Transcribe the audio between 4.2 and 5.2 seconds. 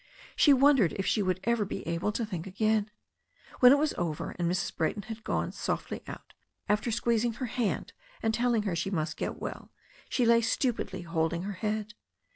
and Mrs. Bra)rton